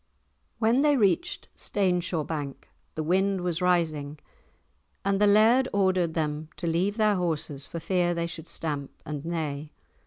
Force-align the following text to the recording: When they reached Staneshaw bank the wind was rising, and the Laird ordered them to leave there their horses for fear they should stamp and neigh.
When 0.57 0.81
they 0.81 0.97
reached 0.97 1.47
Staneshaw 1.55 2.23
bank 2.25 2.67
the 2.95 3.03
wind 3.03 3.41
was 3.41 3.61
rising, 3.61 4.17
and 5.05 5.21
the 5.21 5.27
Laird 5.27 5.67
ordered 5.71 6.15
them 6.15 6.49
to 6.57 6.65
leave 6.65 6.97
there 6.97 7.09
their 7.09 7.17
horses 7.17 7.67
for 7.67 7.79
fear 7.79 8.15
they 8.15 8.25
should 8.25 8.47
stamp 8.47 8.89
and 9.05 9.23
neigh. 9.23 9.69